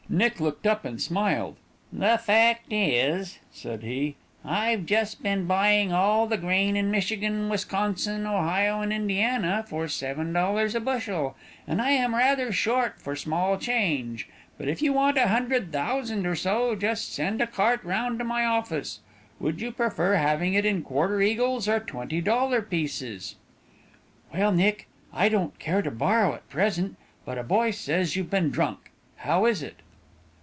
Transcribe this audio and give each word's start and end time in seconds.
Nick 0.09 0.41
looked 0.41 0.67
up 0.67 0.83
and 0.83 1.01
smiled. 1.01 1.55
"The 1.93 2.17
fact 2.17 2.65
is," 2.73 3.39
said 3.53 3.81
he, 3.81 4.17
"I've 4.43 4.85
just 4.85 5.23
been 5.23 5.47
buying 5.47 5.93
all 5.93 6.27
the 6.27 6.35
grain 6.35 6.75
in 6.75 6.91
Michigan, 6.91 7.47
Wisconsin, 7.47 8.27
Ohio, 8.27 8.81
and 8.81 8.91
Indiana 8.91 9.63
for 9.69 9.85
$7 9.85 10.75
a 10.75 10.79
bushel, 10.81 11.37
and 11.65 11.81
I 11.81 11.91
am 11.91 12.13
rather 12.13 12.51
short 12.51 13.01
for 13.01 13.15
small 13.15 13.57
change, 13.57 14.27
but 14.57 14.67
if 14.67 14.81
you 14.81 14.91
want 14.91 15.17
a 15.17 15.29
hundred 15.29 15.71
thousand 15.71 16.27
or 16.27 16.35
so, 16.35 16.75
just 16.75 17.13
send 17.13 17.39
a 17.39 17.47
cart 17.47 17.81
round 17.85 18.19
to 18.19 18.25
my 18.25 18.43
office. 18.43 18.99
Would 19.39 19.61
you 19.61 19.71
prefer 19.71 20.15
having 20.15 20.55
it 20.55 20.65
in 20.65 20.83
quarter 20.83 21.21
eagles 21.21 21.69
or 21.69 21.79
twenty 21.79 22.19
dollar 22.19 22.61
pieces?" 22.61 23.37
"Well, 24.33 24.51
Nick, 24.51 24.89
I 25.13 25.29
don't 25.29 25.57
care 25.57 25.81
to 25.81 25.89
borrow 25.91 26.33
at 26.33 26.49
present, 26.49 26.97
but 27.23 27.37
a 27.37 27.43
boy 27.43 27.71
says 27.71 28.17
you've 28.17 28.29
been 28.29 28.49
drunk. 28.49 28.91
How 29.15 29.45
is 29.45 29.63
it?" 29.63 29.77